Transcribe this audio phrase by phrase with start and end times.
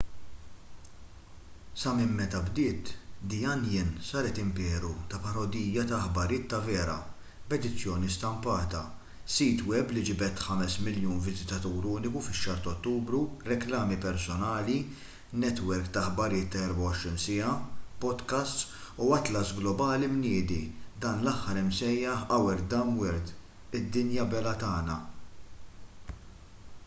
[1.81, 2.85] sa minn meta bdiet
[3.31, 6.95] the onion saret imperu ta’ parodija ta’ aħbarijiet ta’ vera
[7.51, 8.81] b’edizzjoni stampata
[9.35, 14.77] sit web li ġibed 5,000,000 viżitatur uniku fix-xahar ta’ ottubru reklami personali
[15.45, 17.53] netwerk ta’ aħbarijiet ta’ 24 siegħa
[18.05, 18.63] podcasts
[19.03, 20.61] u atlas globali mniedi
[21.05, 23.37] dan l-aħħar imsejjaħ our dumb world”
[23.81, 24.97] id-dinja belha tagħna”